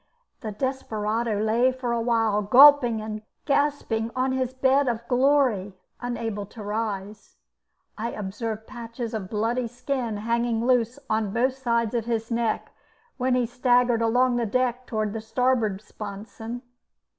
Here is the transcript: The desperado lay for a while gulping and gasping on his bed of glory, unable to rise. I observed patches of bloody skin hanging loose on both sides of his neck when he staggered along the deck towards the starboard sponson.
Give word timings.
The 0.39 0.51
desperado 0.51 1.39
lay 1.43 1.71
for 1.71 1.91
a 1.91 2.01
while 2.01 2.41
gulping 2.41 3.03
and 3.03 3.21
gasping 3.45 4.09
on 4.15 4.31
his 4.31 4.51
bed 4.51 4.87
of 4.87 5.07
glory, 5.07 5.77
unable 5.99 6.47
to 6.47 6.63
rise. 6.63 7.35
I 7.99 8.09
observed 8.09 8.65
patches 8.65 9.13
of 9.13 9.29
bloody 9.29 9.67
skin 9.67 10.17
hanging 10.17 10.65
loose 10.65 10.97
on 11.07 11.31
both 11.33 11.53
sides 11.55 11.93
of 11.93 12.05
his 12.05 12.31
neck 12.31 12.71
when 13.17 13.35
he 13.35 13.45
staggered 13.45 14.01
along 14.01 14.37
the 14.37 14.47
deck 14.47 14.87
towards 14.87 15.13
the 15.13 15.21
starboard 15.21 15.83
sponson. 15.83 16.63